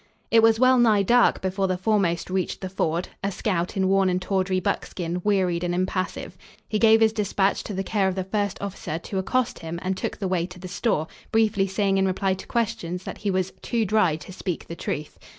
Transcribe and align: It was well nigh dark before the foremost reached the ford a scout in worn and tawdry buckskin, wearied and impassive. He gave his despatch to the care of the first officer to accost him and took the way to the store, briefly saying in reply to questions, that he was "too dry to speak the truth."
It 0.31 0.41
was 0.41 0.59
well 0.59 0.79
nigh 0.79 1.03
dark 1.03 1.41
before 1.41 1.67
the 1.67 1.77
foremost 1.77 2.31
reached 2.31 2.61
the 2.61 2.69
ford 2.69 3.09
a 3.23 3.31
scout 3.31 3.77
in 3.77 3.87
worn 3.87 4.09
and 4.09 4.19
tawdry 4.19 4.59
buckskin, 4.59 5.21
wearied 5.23 5.63
and 5.63 5.75
impassive. 5.75 6.39
He 6.67 6.79
gave 6.79 7.01
his 7.01 7.13
despatch 7.13 7.61
to 7.65 7.75
the 7.75 7.83
care 7.83 8.07
of 8.07 8.15
the 8.15 8.23
first 8.23 8.59
officer 8.59 8.97
to 8.97 9.19
accost 9.19 9.59
him 9.59 9.77
and 9.83 9.95
took 9.95 10.17
the 10.17 10.27
way 10.27 10.47
to 10.47 10.57
the 10.57 10.67
store, 10.67 11.05
briefly 11.31 11.67
saying 11.67 11.99
in 11.99 12.07
reply 12.07 12.33
to 12.33 12.47
questions, 12.47 13.03
that 13.03 13.19
he 13.19 13.29
was 13.29 13.53
"too 13.61 13.85
dry 13.85 14.15
to 14.15 14.33
speak 14.33 14.67
the 14.67 14.75
truth." 14.75 15.19